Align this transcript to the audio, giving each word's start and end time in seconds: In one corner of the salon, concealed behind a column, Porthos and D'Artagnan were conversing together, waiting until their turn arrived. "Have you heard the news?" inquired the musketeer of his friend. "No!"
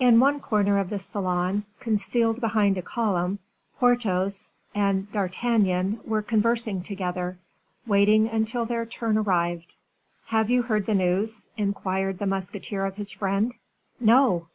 In 0.00 0.18
one 0.18 0.40
corner 0.40 0.78
of 0.80 0.90
the 0.90 0.98
salon, 0.98 1.62
concealed 1.78 2.40
behind 2.40 2.76
a 2.76 2.82
column, 2.82 3.38
Porthos 3.78 4.52
and 4.74 5.06
D'Artagnan 5.12 6.00
were 6.04 6.22
conversing 6.22 6.82
together, 6.82 7.38
waiting 7.86 8.26
until 8.26 8.66
their 8.66 8.84
turn 8.84 9.16
arrived. 9.16 9.76
"Have 10.26 10.50
you 10.50 10.62
heard 10.62 10.86
the 10.86 10.94
news?" 10.96 11.46
inquired 11.56 12.18
the 12.18 12.26
musketeer 12.26 12.84
of 12.84 12.96
his 12.96 13.12
friend. 13.12 13.54
"No!" 14.00 14.48